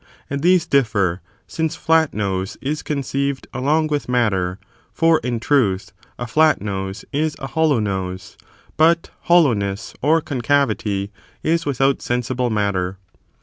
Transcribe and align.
And 0.31 0.41
these 0.41 0.65
difier, 0.67 1.19
since 1.45 1.75
fiat 1.77 2.11
nose 2.11 2.57
is 2.59 2.81
conceived 2.81 3.45
along 3.53 3.85
with 3.85 4.09
matter, 4.09 4.57
for, 4.91 5.19
in 5.19 5.39
truth, 5.39 5.91
a 6.17 6.25
flat 6.25 6.59
nose 6.59 7.05
is 7.13 7.35
a 7.37 7.45
hollow 7.53 7.77
nose; 7.77 8.35
but 8.77 9.11
hol 9.29 9.43
lowness 9.43 9.93
or 10.01 10.19
concavity 10.19 11.11
is 11.43 11.67
without 11.67 12.01
sensible 12.01 12.49
matter. 12.49 12.97